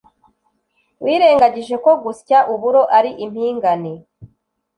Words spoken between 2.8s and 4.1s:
ari impingane